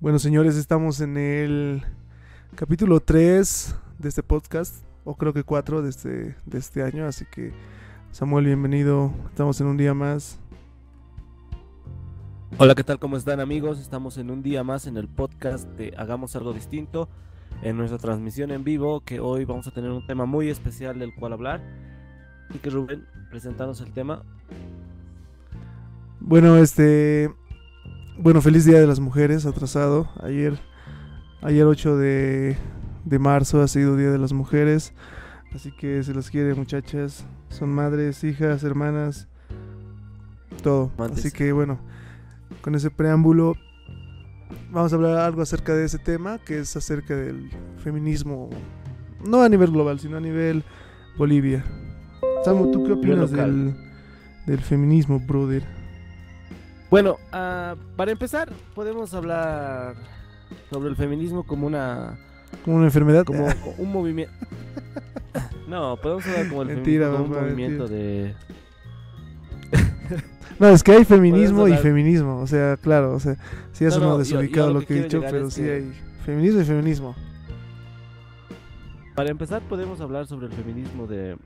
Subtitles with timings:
[0.00, 1.82] Bueno, señores, estamos en el
[2.54, 7.26] capítulo 3 de este podcast, o creo que 4 de este, de este año, así
[7.30, 7.52] que
[8.10, 10.40] Samuel, bienvenido, estamos en un día más.
[12.56, 12.98] Hola, ¿qué tal?
[12.98, 13.78] ¿Cómo están amigos?
[13.78, 17.10] Estamos en un día más en el podcast de Hagamos algo distinto,
[17.60, 21.14] en nuestra transmisión en vivo, que hoy vamos a tener un tema muy especial del
[21.14, 21.60] cual hablar.
[22.54, 24.22] Y que Rubén, presentanos el tema.
[26.20, 27.28] Bueno, este...
[28.22, 30.06] Bueno, feliz Día de las Mujeres, atrasado.
[30.22, 30.58] Ayer,
[31.40, 32.58] ayer 8 de,
[33.06, 34.92] de marzo ha sido Día de las Mujeres.
[35.54, 37.24] Así que se los quiere, muchachas.
[37.48, 39.26] Son madres, hijas, hermanas,
[40.62, 40.92] todo.
[40.98, 41.80] Así que bueno,
[42.60, 43.54] con ese preámbulo,
[44.70, 48.50] vamos a hablar algo acerca de ese tema, que es acerca del feminismo,
[49.24, 50.62] no a nivel global, sino a nivel
[51.16, 51.64] Bolivia.
[52.44, 53.74] Samu, ¿tú qué opinas del,
[54.46, 55.79] del feminismo, brother?
[56.90, 59.94] Bueno, ah, para empezar, podemos hablar
[60.70, 62.18] sobre el feminismo como una
[62.64, 63.24] ¿Como una enfermedad?
[63.24, 63.46] como
[63.78, 64.32] un movimiento.
[65.68, 68.34] No, podemos hablar como el Mentira, feminismo como un movimiento de
[70.58, 72.40] No, es que hay feminismo y feminismo.
[72.40, 73.36] O sea, claro, o sea,
[73.72, 75.72] sí es No, uno no, desubicado yo lo lo que he dicho, pero sí que-
[75.72, 75.92] hay
[76.26, 77.14] feminismo y feminismo.
[79.14, 81.36] Para empezar, podemos hablar sobre el feminismo de,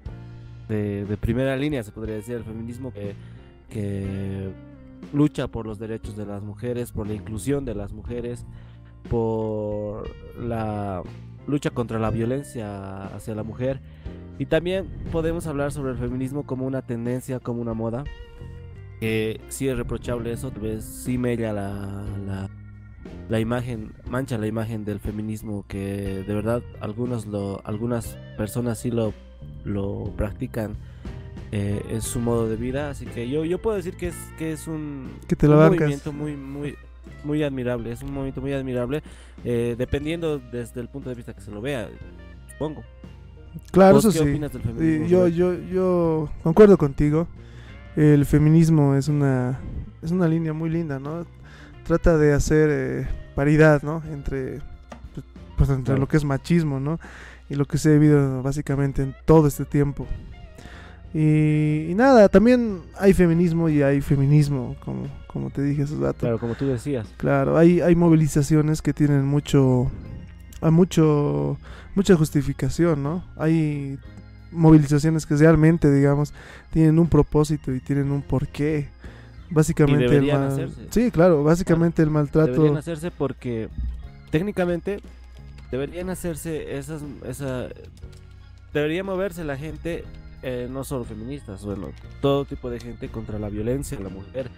[0.68, 3.14] de, de primera línea, se podría decir, el feminismo que,
[3.68, 4.50] que
[5.14, 8.44] lucha por los derechos de las mujeres, por la inclusión de las mujeres,
[9.08, 11.02] por la
[11.46, 13.80] lucha contra la violencia hacia la mujer.
[14.38, 18.04] Y también podemos hablar sobre el feminismo como una tendencia, como una moda.
[19.00, 22.50] Que sí es reprochable eso, tal vez sí mella la, la,
[23.28, 28.90] la imagen, mancha la imagen del feminismo que de verdad algunos lo, algunas personas sí
[28.90, 29.12] lo,
[29.64, 30.76] lo practican
[31.56, 34.52] eh, en su modo de vida, así que yo, yo puedo decir que es, que
[34.52, 36.74] es un, Que te lo un movimiento muy, muy,
[37.22, 39.02] muy admirable, es un movimiento muy admirable,
[39.44, 41.88] eh, dependiendo desde el punto de vista que se lo vea,
[42.52, 42.82] supongo.
[43.70, 44.30] Claro, ¿Vos eso qué sí.
[44.30, 45.06] opinas del Sí, feminismo?
[45.06, 47.28] yo, yo, yo concuerdo contigo.
[47.94, 49.60] El feminismo es una,
[50.02, 51.24] es una línea muy linda, ¿no?
[51.84, 54.02] Trata de hacer eh, paridad, ¿no?
[54.10, 54.58] Entre,
[55.14, 55.24] pues,
[55.56, 56.00] pues, entre Claro.
[56.00, 56.98] lo que es machismo, ¿no?
[57.48, 60.08] Y lo que se ha vivido básicamente en todo este tiempo.
[61.14, 66.18] Y, y nada, también hay feminismo y hay feminismo, como, como te dije hace rato.
[66.20, 67.06] Claro, como tú decías.
[67.16, 69.90] Claro, hay, hay movilizaciones que tienen mucho,
[70.60, 71.56] hay mucho,
[71.94, 73.24] mucha justificación, ¿no?
[73.36, 73.96] Hay
[74.50, 76.34] movilizaciones que realmente, digamos,
[76.72, 78.88] tienen un propósito y tienen un porqué.
[79.50, 80.80] Básicamente el deberían mal- hacerse.
[80.90, 82.50] Sí, claro, básicamente el maltrato.
[82.52, 83.68] Deberían hacerse porque
[84.30, 85.00] técnicamente
[85.70, 87.68] deberían hacerse esas esa
[88.72, 90.04] debería moverse la gente
[90.44, 91.88] eh, no solo feministas, bueno,
[92.20, 94.50] todo tipo de gente contra la violencia a la mujer,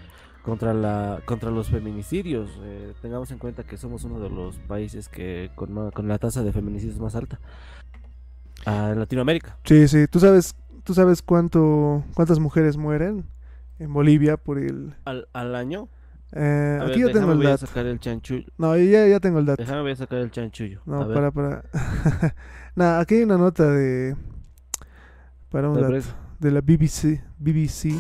[0.43, 2.51] contra la contra los feminicidios.
[2.63, 6.43] eh, tengamos en cuenta que somos uno de los países que con, con la tasa
[6.45, 7.41] de feminicidios más alta
[8.67, 9.59] ah, en Latinoamérica.
[9.65, 10.55] Sí, sí, tú sabes,
[10.85, 13.25] tú sabes cuánto, cuántas mujeres mueren
[13.79, 14.95] en Bolivia por el.
[15.05, 15.89] Al, al año.
[16.33, 17.67] eh, ver, aquí yo tengo el voy a dato.
[17.67, 18.47] sacar el chanchullo.
[18.59, 19.63] No, ya, ya tengo el dato.
[19.63, 20.81] Déjame voy a sacar el chanchullo.
[20.87, 21.65] No, a ver, para, para.
[22.75, 24.17] Nada, aquí hay una nota de.
[25.57, 26.07] Para un ¿de dato.
[26.39, 27.23] De la BBC.
[27.39, 27.95] BBC.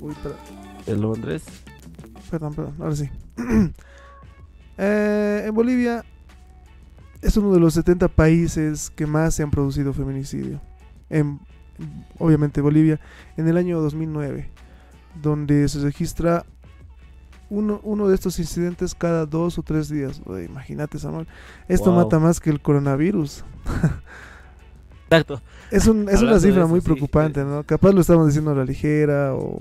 [0.00, 0.12] Uy,
[0.84, 1.44] de Londres.
[2.32, 3.08] perdón, perdón, ahora sí.
[4.78, 6.02] Eh, en Bolivia
[7.20, 10.60] es uno de los 70 países que más se han producido feminicidio.
[11.10, 11.38] En,
[12.18, 12.98] obviamente, Bolivia,
[13.36, 14.48] en el año 2009,
[15.22, 16.44] donde se registra
[17.50, 20.20] uno, uno de estos incidentes cada dos o tres días.
[20.26, 21.28] Imagínate, Samuel.
[21.68, 22.02] Esto Wow.
[22.04, 23.44] mata más que el coronavirus.
[25.12, 25.40] Exacto.
[25.70, 27.44] Es, un, es una cifra eso, muy sí, preocupante, eh.
[27.44, 27.62] ¿no?
[27.64, 29.60] Capaz lo estamos diciendo a la ligera o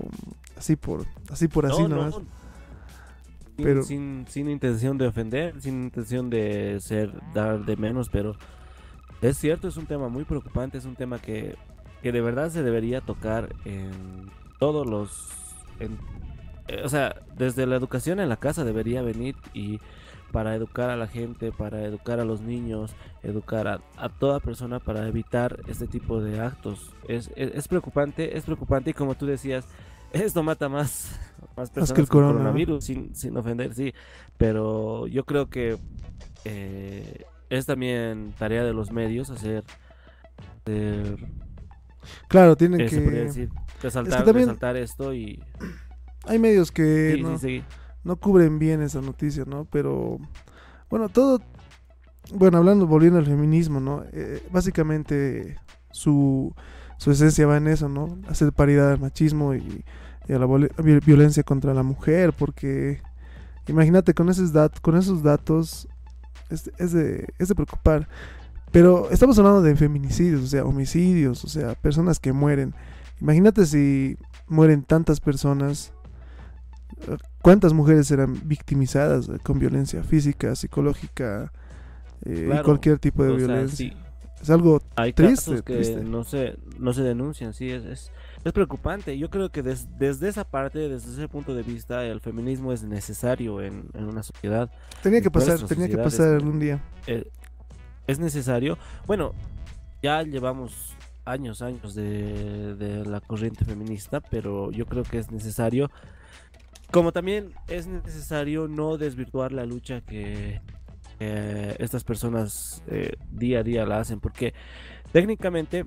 [0.58, 2.16] así por así por así No, no, nomás.
[2.16, 8.36] Sin, Pero- sin, sin intención de ofender, sin intención de ser dar de menos, pero
[9.22, 11.56] es cierto, es un tema muy preocupante, es un tema que,
[12.02, 13.92] que de verdad se debería tocar en
[14.60, 15.30] todos los...
[15.80, 15.98] en-
[16.68, 19.80] eh, o sea, desde la educación en la casa debería venir y
[20.32, 22.92] para educar a la gente, para educar a los niños,
[23.24, 26.92] educar a, a toda persona para evitar este tipo de actos.
[27.08, 29.66] Es, es, es preocupante, es preocupante y como tú decías,
[30.12, 31.20] esto mata más,
[31.56, 33.94] más personas que el coronavirus, sin, sin ofender, sí.
[34.38, 35.78] Pero yo creo que
[36.46, 39.64] eh, es también tarea de los medios hacer,
[40.66, 41.18] hacer,
[42.28, 43.50] Claro, tienen eh, se que
[43.82, 45.44] resaltar, también- resaltar esto y
[46.26, 47.64] hay medios que sí, no, sí, sí.
[48.04, 49.66] No cubren bien esa noticia, ¿no?
[49.66, 50.18] Pero
[50.90, 51.42] bueno, todo
[52.34, 54.04] bueno, hablando volviendo al feminismo, ¿no?
[54.14, 55.58] Eh, básicamente
[55.92, 56.54] su
[56.98, 58.18] su esencia va en eso, ¿no?
[58.28, 59.84] Hacer paridad al machismo y,
[60.30, 60.46] a la
[61.04, 63.02] violencia contra la mujer, porque
[63.68, 65.88] Imagínate con esos, dat con esos datos,
[66.50, 68.08] es, es, de, es de preocupar.
[68.72, 72.74] Pero estamos hablando de feminicidios, o sea, homicidios, o sea, personas que mueren.
[73.20, 74.18] Imagínate si
[74.48, 75.94] mueren tantas personas,
[77.42, 81.52] ¿cuántas mujeres serán victimizadas con violencia física, psicológica,
[82.26, 83.88] eh, Claro, cualquier tipo de sea, violencia?
[83.90, 83.94] sí,
[84.42, 86.04] Es algo hay Triste, casos que triste.
[86.04, 88.12] no se no se denuncian, sí, es, es,
[88.44, 89.18] es preocupante.
[89.18, 92.84] Yo creo que des- desde esa parte, desde ese punto de vista, el feminismo es
[92.84, 94.70] necesario en, en una sociedad.
[95.02, 96.80] tenía que pasar, tenía que pasar algún día.
[97.08, 97.26] eh,
[98.08, 98.78] es necesario.
[99.08, 99.34] Bueno,
[100.02, 105.90] ya llevamos años, años de, de la corriente feminista, pero yo creo que es necesario.
[106.92, 110.62] Como también es necesario no desvirtuar la lucha que
[111.20, 114.54] eh, estas personas eh, día a día la hacen, porque
[115.14, 115.86] técnicamente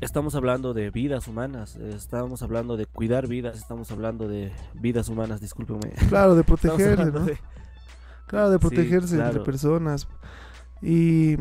[0.00, 5.40] estamos hablando de vidas humanas, estamos hablando de cuidar vidas, estamos hablando de vidas humanas,
[5.40, 5.92] discúlpenme.
[6.08, 7.24] Claro, de protegerse, ¿no?
[7.24, 7.38] de-
[8.26, 10.06] Claro, de Sí, protegerse entre personas.
[10.82, 11.36] Y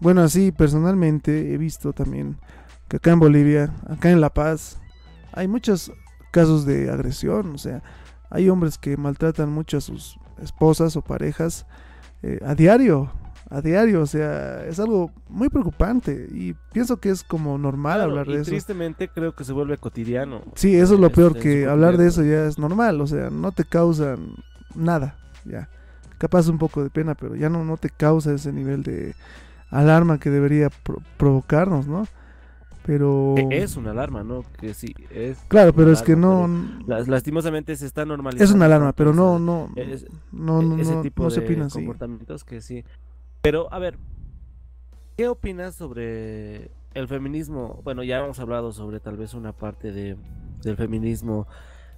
[0.00, 2.36] bueno, así personalmente he visto también
[2.88, 4.80] que acá en Bolivia, acá en La Paz,
[5.32, 5.92] hay muchos
[6.32, 7.54] casos de agresión.
[7.54, 7.82] O sea,
[8.30, 11.66] hay hombres que maltratan mucho a sus esposas o parejas
[12.24, 13.12] eh, a diario.
[13.50, 18.10] A diario, o sea, es algo muy preocupante y pienso que es como normal Claro,
[18.12, 18.50] hablar y de eso.
[18.50, 20.40] tristemente creo que se vuelve cotidiano.
[20.54, 23.28] Sí, eso es lo peor, es que hablar de eso ya es normal, o sea,
[23.28, 24.36] no te causan
[24.74, 25.68] nada, ya.
[26.16, 29.14] Capaz un poco de pena, pero ya no, no te causa ese nivel de
[29.68, 32.06] alarma que debería pro- provocarnos, ¿no?
[32.84, 33.34] Pero...
[33.36, 34.44] Que Es una alarma, ¿no?
[34.60, 35.38] Que sí, es.
[35.48, 36.50] Claro, pero es que no...
[36.86, 38.44] pero lastimosamente se está normalizando.
[38.44, 41.40] Es una alarma, pero no, esa- no, es- no, no, ese tipo no de se
[41.44, 41.78] opina así.
[41.78, 42.84] comportamientos que sí.
[43.40, 43.98] Pero, a ver,
[45.16, 47.80] ¿qué opinas sobre el feminismo?
[47.84, 50.16] Bueno, ya hemos hablado sobre tal vez una parte de,
[50.62, 51.46] del feminismo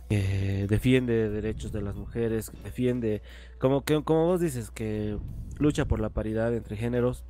[0.09, 3.23] que defiende derechos de las mujeres, que defiende,
[3.59, 5.17] como, que, como vos dices, que
[5.59, 7.25] lucha por la paridad entre géneros.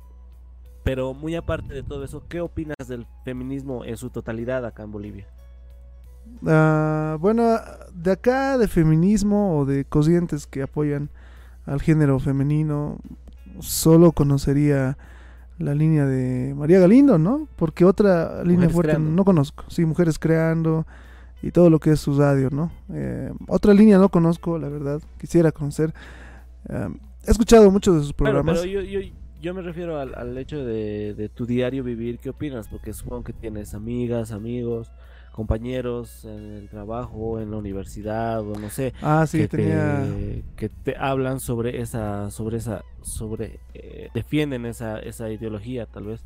[0.85, 4.91] Pero muy aparte de todo eso, ¿qué opinas del feminismo en su totalidad acá en
[4.93, 5.27] Bolivia?
[6.47, 7.57] Ah, bueno,
[7.93, 11.09] de acá de feminismo o de corrientes que apoyan
[11.65, 12.97] al género femenino,
[13.59, 14.97] solo conocería
[15.57, 17.47] la línea de María Galindo, ¿no?
[17.55, 19.11] Porque otra línea fuerte Creando.
[19.11, 19.63] no conozco.
[19.69, 20.85] Sí, Mujeres Creando
[21.41, 22.71] y todo lo que es su radio, ¿no?
[22.93, 25.93] Eh, otra línea no conozco, la verdad, quisiera conocer.
[26.69, 26.89] Eh,
[27.25, 28.61] he escuchado muchos de sus Claro, programas.
[28.61, 28.99] pero yo, yo,
[29.41, 32.67] yo me refiero al, al hecho de, de tu diario vivir, ¿qué opinas?
[32.67, 34.91] Porque supongo que tienes amigas, amigos,
[35.35, 40.05] compañeros en el trabajo, en la universidad, o no sé, ah, sí, que, tenía...
[40.05, 46.05] te, que te hablan sobre esa, sobre esa, sobre, eh, defienden esa, esa ideología, tal
[46.05, 46.21] vez.
[46.21, 46.25] Eh,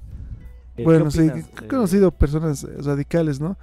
[0.77, 3.57] ¿qué Bueno, sí, he conocido personas eh, radicales, ¿no?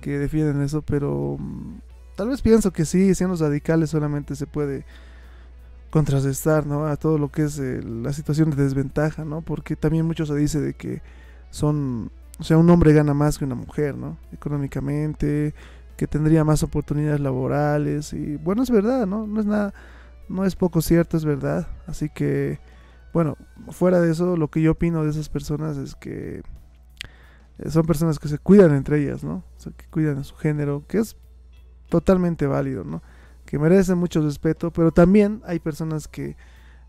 [0.00, 1.80] Que defienden eso, pero mm,
[2.16, 4.86] tal vez pienso que sí, siendo radicales solamente se puede
[5.90, 6.86] contrarrestar, ¿no?
[6.86, 9.42] A todo lo que es eh, la situación de desventaja, ¿no?
[9.42, 11.02] Porque también mucho se dice de que
[11.50, 14.18] son, o sea, un hombre gana más que una mujer, ¿no?
[14.32, 15.54] Económicamente,
[15.96, 19.26] que tendría más oportunidades laborales y bueno, es verdad, ¿no?
[19.26, 19.74] No es nada,
[20.28, 21.66] no es poco cierto, es verdad.
[21.86, 22.60] Así que,
[23.12, 23.36] bueno,
[23.70, 26.42] fuera de eso, lo que yo opino de esas personas es que
[27.58, 29.44] eh, son personas que se cuidan entre ellas, ¿no?
[29.56, 31.16] O sea, que cuidan de su género, que es
[31.88, 33.02] totalmente válido, ¿no?
[33.48, 36.36] Que merecen mucho respeto, pero también hay personas que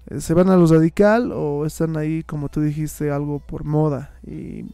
[0.08, 4.12] eh, se van a lo radical o están ahí, como tú dijiste, algo por moda
[4.28, 4.66] y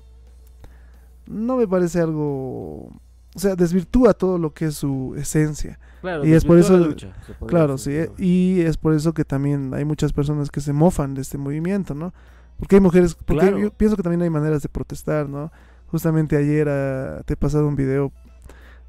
[1.27, 2.92] no me parece algo, o
[3.39, 5.77] sea, desvirtúa todo lo que es su esencia.
[6.01, 7.13] claro, y es por eso- lucha,
[7.46, 11.22] Claro, sí, y es por eso que también hay muchas personas que se mofan de
[11.22, 12.13] este movimiento, ¿no?
[12.58, 13.60] Porque hay mujeres, porque Claro.
[13.60, 15.51] yo pienso que también hay maneras de protestar, ¿no?
[15.88, 18.12] Justamente ayer ah, te he pasado un video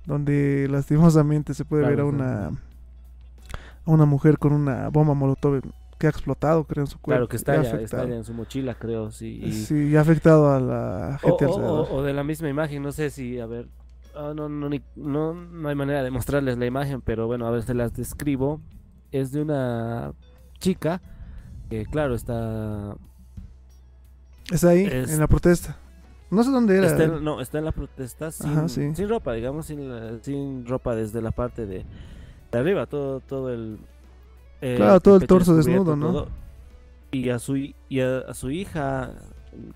[0.06, 2.50] donde lastimosamente se puede ver a una
[3.86, 5.60] a una mujer con una bomba molotov
[5.98, 7.26] que ha explotado, creo, en su cuerpo.
[7.26, 8.02] Claro, que y ha estalla, afectado.
[8.02, 9.40] estalla en su mochila, creo, sí.
[9.42, 11.88] y- Sí, y ha afectado a la gente o- alrededor.
[11.90, 13.68] o- o de la misma imagen, no sé si, a ver,
[14.14, 17.50] ah, no, no, ni- no, no hay manera de mostrarles la imagen, pero bueno, a
[17.50, 18.60] ver, se las describo.
[19.12, 20.12] Es de una
[20.58, 21.00] chica
[21.70, 22.94] que, claro, está,
[24.52, 25.76] Está ahí, es- en la protesta.
[26.30, 26.86] No sé dónde era.
[26.88, 28.94] está en, no, está en la protesta sin, Ajá, sí.
[28.94, 29.88] sin ropa, digamos, sin,
[30.22, 31.84] sin ropa desde la parte de,
[32.58, 33.78] arriba, todo, todo el...
[34.60, 36.06] eh, Claro, todo el torso desnudo, ¿no?
[36.10, 36.28] todo.
[37.12, 39.12] Y a su, y a, a su hija,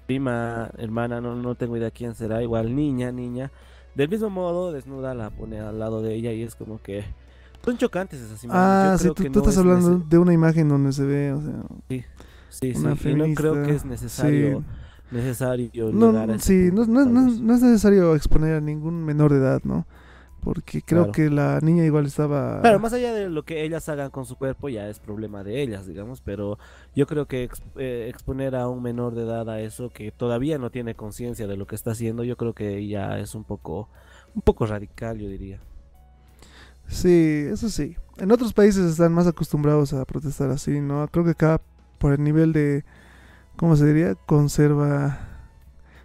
[0.07, 3.51] prima, hermana, no, no tengo idea quién será, igual niña, niña,
[3.95, 7.05] del mismo modo, desnuda la pone al lado de ella y es como que
[7.65, 8.83] son chocantes esas imágenes.
[8.83, 11.33] Ah, sí, tú, que tú no estás es hablando de una imagen donde se ve,
[11.33, 11.63] o sea,
[12.51, 14.67] Sí, una sí, y no creo que es necesario, sí.
[15.11, 19.87] necesario No, sí, no, no- no es necesario exponer a ningún menor de edad, ¿no?
[20.43, 21.13] Porque creo Claro.
[21.13, 22.61] que la niña igual estaba...
[22.63, 25.61] Claro, más allá de lo que ellas hagan con su cuerpo ya es problema de
[25.61, 26.59] ellas, digamos, pero
[26.97, 30.71] yo creo que eh, exponer a un menor de edad a eso que todavía no
[30.71, 33.89] tiene conciencia de lo que está haciendo, yo creo que ya es un poco
[34.35, 35.59] un poco radical, yo diría.
[36.89, 37.97] Sí, eso sí.
[38.19, 41.07] En otros países están más acostumbrados a protestar así, ¿no?
[41.09, 41.61] Creo que acá,
[41.99, 42.85] por el nivel de,
[43.57, 44.15] ¿cómo se diría?
[44.27, 45.19] Conserva...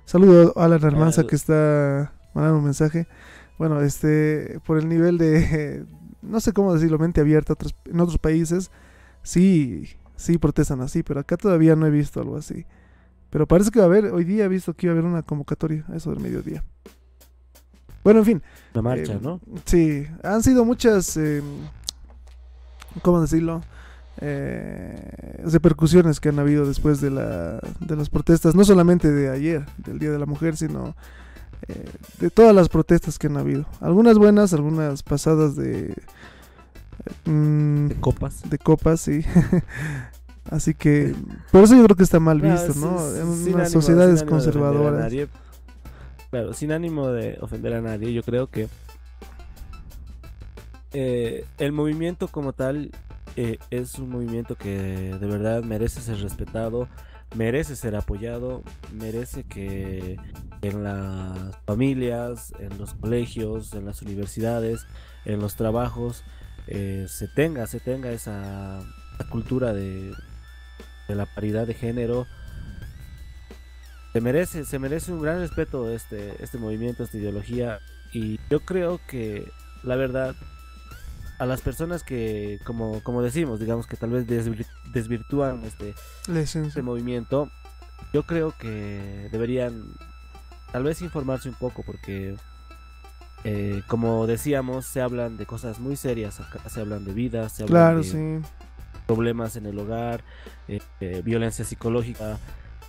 [0.06, 3.08] Saludo a Alan Almanza el- que está mandando un mensaje.
[3.58, 5.86] Bueno, este, por el nivel de,
[6.22, 8.72] no sé cómo decirlo, mente abierta otros, en otros países,
[9.24, 12.66] sí, sí protestan así, pero acá todavía no he visto algo así.
[13.30, 15.22] Pero parece que va a haber, hoy día he visto que iba a haber una
[15.22, 16.64] convocatoria, a eso del mediodía.
[18.04, 18.44] Bueno, en fin.
[18.74, 19.42] La marcha, Eh, ¿no?
[19.66, 21.42] Sí, han sido muchas, eh,
[23.02, 23.62] ¿cómo decirlo?
[24.22, 29.66] Eh, repercusiones que han habido después de, la, de las protestas, no solamente de ayer,
[29.78, 30.96] del Día de la Mujer, sino
[31.68, 31.86] eh,
[32.20, 33.66] de todas las protestas que han habido.
[33.82, 38.50] Algunas buenas, algunas pasadas de, eh, mm, De copas.
[38.50, 39.22] de copas, sí.
[40.52, 41.16] Así que,
[41.52, 43.00] por eso yo creo que está mal Claro, visto, ¿no?
[43.00, 45.00] sin En unas sin ánimo sociedades de ofender a conservadoras.
[45.00, 45.28] nadie.
[46.30, 48.68] Claro, sin ánimo de ofender a nadie, yo creo que
[50.94, 52.92] eh, el movimiento como tal
[53.36, 56.88] eh, es un movimiento que de verdad merece ser respetado,
[57.36, 60.18] merece ser apoyado, merece que
[60.68, 64.86] en las familias, en los colegios, en las universidades,
[65.26, 66.24] en los trabajos,
[66.68, 68.80] eh, se tenga, se tenga esa,
[69.16, 70.14] esa cultura de,
[71.08, 72.28] de la paridad de género.
[74.14, 77.80] Se merece, se merece un gran respeto este, este movimiento, esta ideología.
[78.14, 79.52] Y yo creo que
[79.84, 80.36] la verdad,
[81.38, 85.94] a las personas que, como, como decimos, digamos que tal vez desvir- desvirtúan este,
[86.28, 87.52] este movimiento,
[88.14, 89.84] yo creo que deberían
[90.75, 92.36] tal vez informarse un poco porque
[93.46, 97.63] eh, como decíamos se hablan de cosas muy serias acá se hablan de vidas se
[97.63, 98.03] hablan Claro, de
[98.44, 98.50] sí.
[99.08, 100.22] problemas en el hogar
[100.67, 102.39] eh, eh, violencia psicológica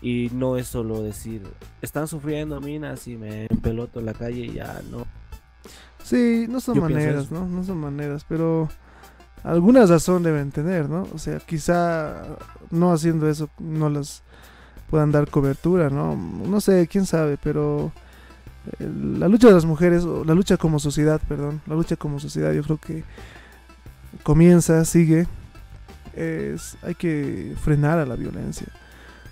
[0.02, 1.42] y no es solo decir
[1.80, 5.06] están sufriendo minas y me empeloto en la calle y ya no
[6.02, 7.30] Sí, no son Yo maneras.
[7.30, 7.46] ¿no?
[7.46, 8.68] No son maneras, pero
[9.44, 11.06] alguna razón deben tener, ¿no?
[11.14, 12.24] O sea, quizá
[12.72, 14.24] no haciendo eso no las
[14.90, 16.16] puedan dar cobertura, ¿no?
[16.16, 17.92] No sé, quién sabe, pero
[18.78, 18.88] eh,
[19.18, 22.52] la lucha de las mujeres, o la lucha como sociedad, perdón, la lucha como sociedad
[22.52, 23.04] yo creo que
[24.22, 25.26] comienza, sigue,
[26.14, 28.68] es, hay que frenar a la violencia.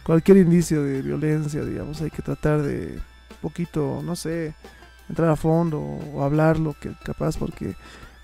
[0.04, 2.98] Cualquier indicio de violencia, digamos, hay que tratar de
[3.40, 4.54] poquito, no sé,
[5.08, 7.74] entrar a fondo o hablarlo, que capaz, porque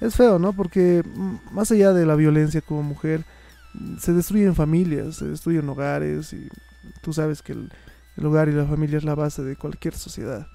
[0.01, 0.53] es feo, ¿no?
[0.53, 3.25] Porque mm, más allá de la violencia como mujer,
[3.99, 6.49] se destruyen familias, se destruyen hogares y
[7.03, 7.71] tú sabes que el,
[8.17, 10.47] el hogar y la familia es la base de cualquier sociedad.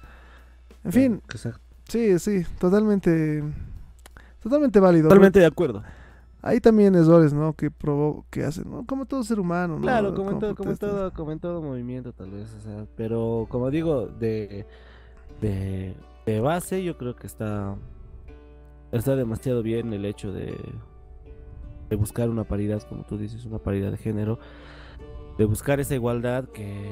[0.84, 1.60] En fin, Exacto.
[1.88, 3.42] sí, sí, totalmente,
[4.40, 5.08] totalmente válido.
[5.08, 5.82] totalmente de acuerdo
[6.42, 7.54] Hay también errores, ¿no?
[7.54, 8.86] Que provo que hacen, ¿no?
[8.86, 9.82] Como todo ser humano, ¿no?
[9.82, 12.86] Claro, como en, todo, como, en todo, como en todo movimiento tal vez, o sea,
[12.96, 14.64] pero como digo, de,
[15.40, 17.74] de, de base yo creo que está,
[18.92, 20.56] está demasiado bien el hecho de,
[21.90, 24.38] de buscar una paridad, como tú dices, una paridad de género,
[25.38, 26.86] de buscar esa igualdad que,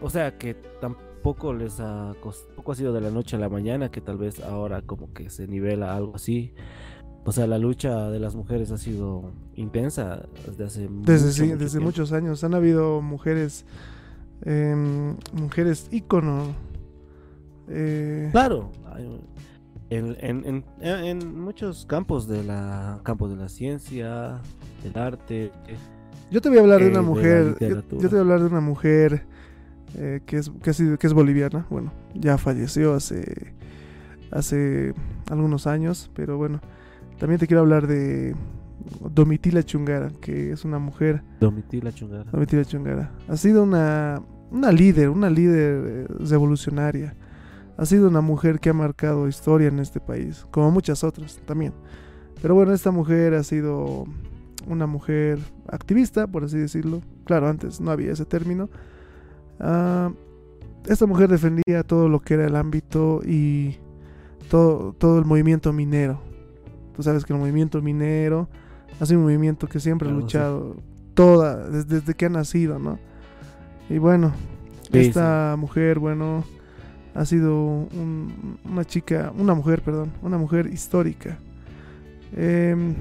[0.00, 3.90] o sea, que tampoco les ha, tampoco ha sido de la noche a la mañana,
[3.90, 6.52] que tal vez ahora como que se nivela algo así.
[7.24, 11.42] O sea, la lucha de las mujeres ha sido intensa desde hace Desde, mucho, sí,
[11.42, 13.66] mucho desde muchos años han habido mujeres,
[14.42, 16.54] em, mujeres ícono.
[17.68, 18.70] eh, Claro,
[19.90, 24.40] en, en, en, en- en muchos campos de la campos de la ciencia,
[24.82, 25.76] del arte, eh,
[26.30, 27.56] Yo te voy a hablar de una de mujer.
[27.60, 29.24] yo, te voy a hablar de una mujer
[29.96, 31.66] eh, que, es, que, sido- que es boliviana.
[31.70, 33.54] Bueno, ya falleció hace,
[34.30, 34.92] hace
[35.30, 36.60] algunos años, pero bueno.
[37.18, 38.36] También te quiero hablar de
[39.12, 41.22] Domitila Chungara, que es una mujer.
[41.40, 42.30] Domitila Chungara.
[42.30, 43.10] Domitila Chungara.
[43.28, 47.16] Ha sido una, una líder, una líder eh, revolucionaria.
[47.76, 51.72] Ha sido una mujer que ha marcado historia en este país, como muchas otras también.
[52.42, 54.04] Pero bueno, esta mujer ha sido
[54.68, 57.00] una mujer activista, por así decirlo.
[57.24, 58.68] Claro, antes no había ese término.
[59.60, 60.10] Ah,
[60.86, 63.76] esta mujer defendía todo lo que era el ámbito y
[64.50, 66.20] todo, todo el movimiento minero.
[66.94, 68.48] Tú sabes que el movimiento minero
[69.00, 70.24] ha sido un movimiento que siempre ha Claro, sí.
[70.24, 70.76] luchado
[71.14, 72.98] toda, desde, desde que ha nacido, ¿no?
[73.90, 74.32] Y bueno,
[74.92, 76.44] Sí, esta mujer, bueno,
[77.14, 81.38] ha sido un- una chica, una mujer, perdón, una mujer histórica.
[82.34, 82.94] Em,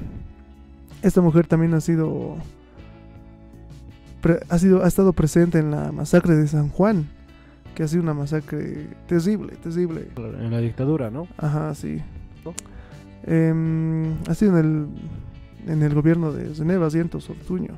[1.02, 2.38] esta mujer también ha sido,
[4.50, 7.08] ha sido, ha estado presente en la masacre de San Juan,
[7.76, 10.08] que ha sido una masacre terrible, terrible.
[10.40, 11.28] En la dictadura, ¿no?
[11.38, 12.02] Ajá, sí.
[13.24, 17.74] Em, ha sido en el, en el gobierno de Zeneva, Cientos, Ortuño.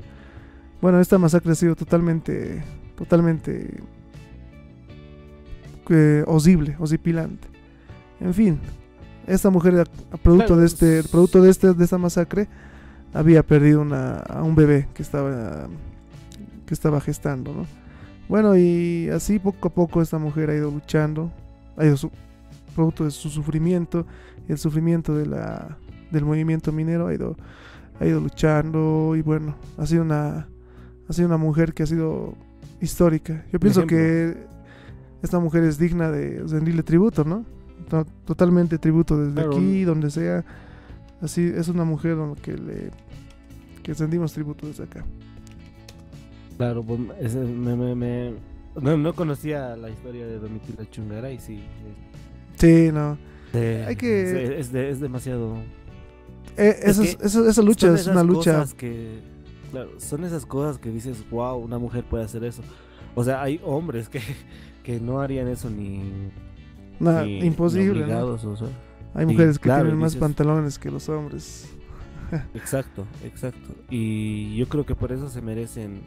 [0.80, 2.62] Bueno, esta masacre ha sido totalmente,
[2.96, 3.80] totalmente
[5.90, 7.48] eh, osible, osipilante.
[8.20, 8.60] En fin,
[9.26, 12.48] esta mujer, a, producto de este, producto de este, de esta masacre,
[13.12, 15.68] había perdido una, a un bebé que estaba,
[16.66, 17.66] que estaba gestando, ¿no?
[18.28, 21.32] Bueno, y así poco a poco esta mujer ha ido luchando,
[21.76, 22.10] ha ido su,
[22.74, 24.06] producto de su sufrimiento,
[24.48, 25.76] el sufrimiento de la,
[26.10, 27.36] del movimiento minero, ha ido,
[27.98, 30.48] ha ido luchando y bueno, ha sido una,
[31.08, 32.34] ha sido una mujer que ha sido
[32.80, 33.44] histórica.
[33.52, 34.36] Yo pienso que
[35.22, 37.44] esta mujer es digna de rendirle tributo, ¿no?
[38.24, 40.44] Totalmente tributo desde aquí, donde sea.
[41.20, 42.90] Así es una mujer que le
[43.82, 45.04] que rendimos tributo desde acá.
[46.56, 48.34] Claro, pues, me, me,
[48.80, 51.62] no, conocía la historia de Domitila Chungara y sí.
[52.56, 53.16] Sí, no.
[53.54, 54.58] Hay que...
[54.58, 55.56] Es, es demasiado...
[56.56, 58.64] Eh, esa lucha es una lucha...
[58.76, 59.20] Que,
[59.70, 62.62] claro, son esas cosas que dices, wow, una mujer puede hacer eso.
[63.14, 64.20] O sea, hay hombres que,
[64.82, 66.02] que no harían eso ni...
[66.98, 68.06] Nada, imposible.
[69.14, 71.68] Hay mujeres que tienen más pantalones que los hombres.
[72.54, 73.74] exacto, exacto.
[73.90, 76.02] Y yo creo que por eso se merecen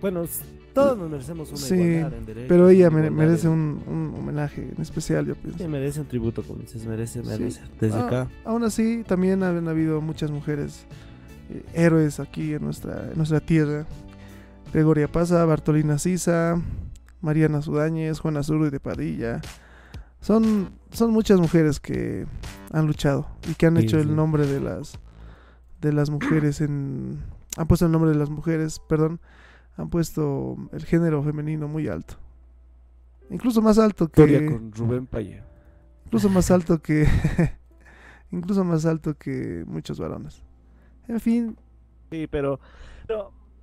[0.00, 0.24] bueno,
[0.72, 2.48] todos nos merecemos una igualdad en derechos.
[2.48, 5.58] Pero ella merece un, homenaje en especial, yo pienso.
[5.58, 7.60] Sí, merece un tributo, como dices, merece, merece.
[7.80, 8.28] Desde ah, acá.
[8.44, 10.86] Aún así, también han habido muchas mujeres
[11.50, 13.86] eh, héroes aquí en nuestra, en nuestra tierra.
[14.72, 16.60] Gregoria Paza, Bartolina Sisa,
[17.22, 19.40] Mariana Sudáñez, Juana Zurdo de Padilla.
[20.20, 22.26] Son, son muchas mujeres que
[22.72, 24.98] han luchado y que han hecho el nombre de las
[25.80, 27.22] de las mujeres en
[27.58, 29.20] han puesto el nombre de las mujeres, perdón,
[29.76, 32.14] han puesto el género femenino muy alto.
[33.30, 34.46] Incluso más alto que.
[34.46, 35.08] con Rubén
[36.04, 37.06] Incluso más alto que.
[38.30, 40.42] incluso más alto que muchos varones.
[41.08, 41.56] En fin.
[42.10, 42.60] Sí, pero.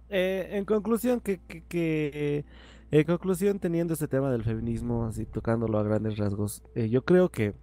[0.10, 1.39] Eh, en conclusión, que.
[1.39, 2.45] que,
[2.91, 7.30] en conclusión, teniendo este tema del feminismo, así tocándolo a grandes rasgos, eh, yo creo
[7.30, 7.54] que.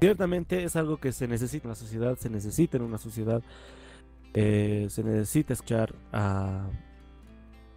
[0.00, 3.42] Ciertamente es algo que se necesita en la sociedad, se necesita en una sociedad.
[4.32, 6.68] Eh, se necesita escuchar a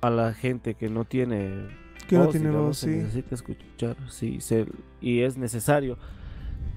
[0.02, 1.68] a la gente que no tiene
[2.08, 2.88] que no tiene voz, sí.
[2.88, 4.40] necesita escuchar, sí,
[5.00, 5.98] y es necesario.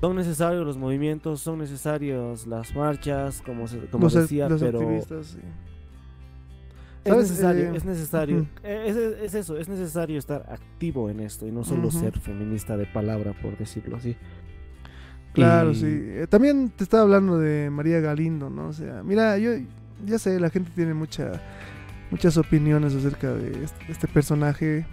[0.00, 5.38] Son necesarios los movimientos, son necesarios las marchas, como, como decía, pero activistas,
[7.04, 11.52] es necesario, eh, es necesario, eh, es, eso, es necesario estar activo en esto y
[11.52, 14.16] no solo ser feminista de palabra, por decirlo así.
[15.34, 15.86] Claro, sí.
[15.86, 18.68] Eh, también te estaba hablando de María Galindo, ¿no?
[18.68, 19.50] O sea, mira, yo
[20.06, 21.42] ya sé, la gente tiene mucha
[22.10, 24.86] muchas opiniones acerca de este, personaje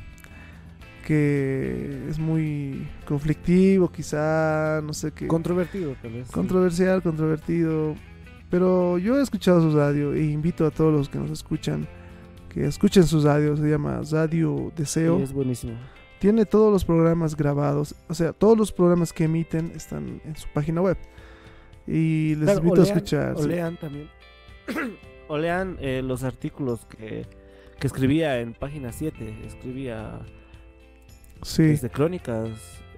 [1.06, 5.28] que es muy conflictivo, quizá, no sé qué.
[5.28, 6.32] Controvertido, tal vez.
[6.32, 7.96] Controversial, controvertido.
[8.50, 11.88] Pero yo he escuchado su radio e invito a todos los que nos escuchan
[12.54, 13.56] que escuchen su radio.
[13.56, 15.20] Se llama Radio Deseo.
[15.20, 15.74] es buenísimo.
[16.20, 17.96] Tiene todos los programas grabados.
[18.08, 20.98] O sea, todos los programas que emiten están en su página web.
[21.88, 23.36] Y les invito a escuchar.
[23.38, 24.10] O lean también.
[25.28, 27.26] o lean eh, los artículos que,
[27.82, 29.46] escribía en página 7.
[29.48, 30.20] Escribía
[31.42, 31.64] sí.
[31.64, 32.50] desde crónicas,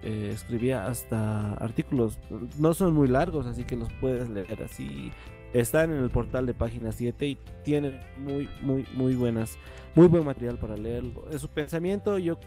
[0.01, 2.19] eh, escribía hasta artículos.
[2.57, 5.11] No son muy largos, así que los puedes leer así.
[5.53, 9.57] Están en el portal de página 7 y tienen muy, muy, muy buenas,
[9.95, 11.25] muy buen material para leerlo.
[11.37, 12.39] Su pensamiento yo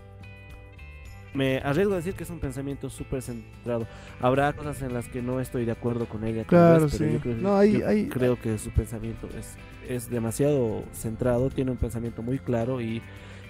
[1.37, 3.87] me arriesgo a decir que es un pensamiento súper centrado.
[4.21, 6.45] Habrá cosas en las que no estoy de acuerdo con ella.
[6.45, 7.05] Claro, sí.
[7.13, 9.57] Yo creo, no, hay, creo que su pensamiento es,
[9.89, 13.03] es demasiado centrado, tiene un pensamiento muy claro y,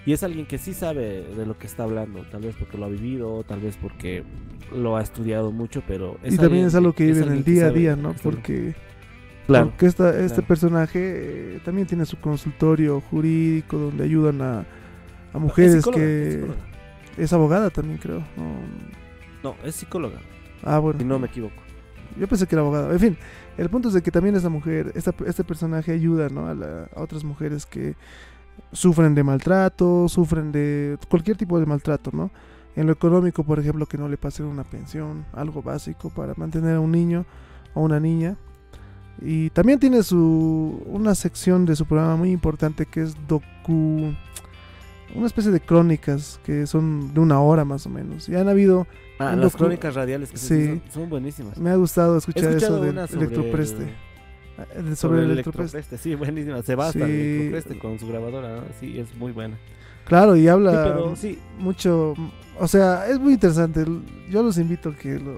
[0.05, 2.85] y es alguien que sí sabe de lo que está hablando, tal vez porque lo
[2.85, 4.23] ha vivido, tal vez porque
[4.75, 6.17] lo ha estudiado mucho, pero...
[6.23, 8.13] y también es algo que vive en el día a día, ¿no?
[8.21, 8.75] Porque...
[9.47, 9.69] Claro.
[9.69, 10.99] Porque esta, este personaje
[11.55, 14.65] eh, también tiene su consultorio jurídico donde ayudan a,
[15.33, 16.45] a mujeres que...
[17.17, 18.23] Es abogada también, creo.
[19.43, 20.19] No, es psicóloga.
[20.63, 20.99] Ah, bueno.
[20.99, 21.55] Si no me equivoco.
[22.15, 22.91] Yo pensé que era abogada.
[22.93, 23.17] En fin,
[23.57, 26.47] el punto es de que también esta mujer, este personaje ayuda ¿no?
[26.47, 27.95] a, otras mujeres que
[28.71, 32.31] sufren de maltrato, sufren de cualquier tipo de maltrato, ¿no?
[32.75, 36.75] En lo económico, por ejemplo, que no le pasen una pensión, algo básico para mantener
[36.75, 37.25] a un niño
[37.73, 38.37] o una niña.
[39.21, 44.13] Y también tiene su una sección de su programa muy importante que es docu
[45.15, 48.27] una especie de crónicas que son de una hora más o menos.
[48.29, 48.87] Y han habido...
[49.19, 51.57] Ah, las crónicas radiales que sí, son, buenísimas.
[51.57, 53.95] Me ha gustado escuchar eso del electropreste.
[54.57, 55.97] Ah, sobre, el electropreste.
[55.97, 56.61] Sí, buenísima.
[56.61, 58.63] Se basta el electropreste con su grabadora.
[58.79, 59.57] Sí, es muy buena.
[60.05, 61.13] Claro, y habla
[61.57, 62.13] mucho...
[62.59, 63.85] O sea, es muy interesante.
[64.29, 65.37] Yo los invito a que lo,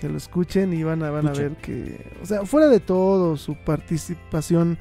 [0.00, 3.36] que lo escuchen y van a, van a ver que, o sea, fuera de todo
[3.36, 4.78] su participación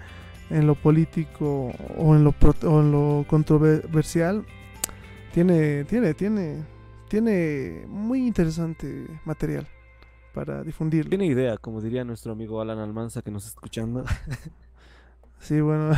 [0.49, 4.45] en lo político o en lo, pro- o en lo controversial,
[5.33, 6.63] tiene, tiene, tiene,
[7.09, 9.67] tiene muy interesante material
[10.33, 11.09] para difundirlo.
[11.09, 14.05] Tiene idea, como diría nuestro amigo Alan Almanza que nos está escuchando.
[15.41, 15.91] Sí, bueno,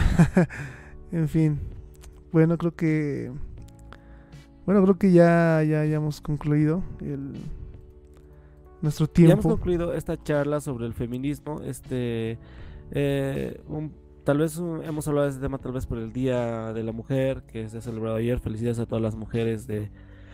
[1.12, 1.60] en fin,
[2.31, 3.31] bueno, creo que,
[4.67, 7.34] bueno, creo que ya, ya, ya hemos concluido el,
[8.82, 9.50] nuestro Ya hemos tiempo.
[9.50, 11.62] concluido esta charla sobre el feminismo.
[11.62, 12.38] Este,
[12.91, 13.91] eh, un-
[14.24, 16.91] tal vez un- hemos hablado de este tema tal vez por el Día de la
[16.91, 18.39] Mujer que se ha celebrado ayer.
[18.39, 19.89] Felicidades a todas las mujeres de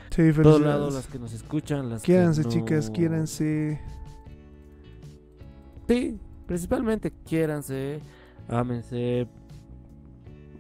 [0.09, 3.79] Sí, todos lados, las que nos escuchan, las Quiéranse, no- chicas, quiéranse.
[5.87, 7.99] Sí, principalmente quiéranse,
[8.49, 9.27] ámense.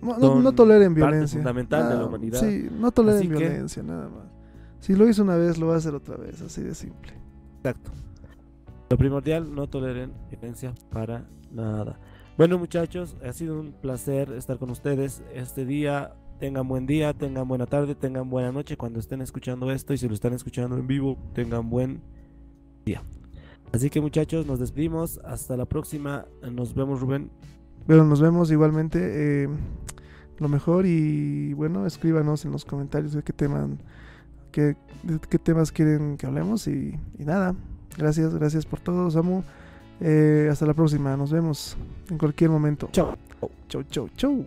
[0.01, 1.37] No, no, no Son toleren parte violencia.
[1.39, 2.39] fundamental de la Nada, humanidad.
[2.39, 4.27] Sí, no toleren Así que- violencia, nada más.
[4.79, 7.13] Si lo hizo una vez, lo va a hacer otra vez, así de simple.
[7.67, 7.91] Exacto.
[8.89, 11.99] Lo primordial, no toleren violencia para nada.
[12.37, 16.13] Bueno, muchachos, ha sido un placer estar con ustedes este día.
[16.39, 20.07] Tengan buen día, tengan buena tarde, tengan buena noche cuando estén escuchando esto y si
[20.07, 22.01] lo están escuchando en vivo, tengan buen
[22.85, 23.03] día.
[23.73, 25.19] Así que muchachos, nos despedimos.
[25.25, 26.25] Hasta la próxima.
[26.49, 27.29] Nos vemos, Rubén.
[27.85, 29.43] Pero nos vemos igualmente.
[29.43, 29.49] eh,
[30.39, 33.67] lo mejor y bueno, escríbanos en los comentarios de qué tema,
[34.57, 37.53] qué, de qué temas quieren que hablemos y, y nada.
[37.95, 39.43] Gracias, gracias por todo, Samu.
[40.01, 41.77] Eh, hasta la próxima, nos vemos
[42.09, 42.89] en cualquier momento.
[42.91, 43.15] Chao.
[43.69, 44.45] Chau, chau, chau.